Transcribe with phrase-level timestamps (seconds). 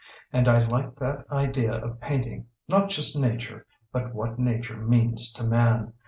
[0.33, 5.43] And I like that idea of painting, not just nature, but what nature means to
[5.43, 5.93] man.